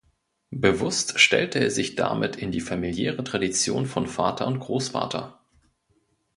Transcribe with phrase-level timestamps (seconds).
[0.55, 5.39] Bewusst stellte er sich damit in die familiäre Tradition von Vater und Großvater.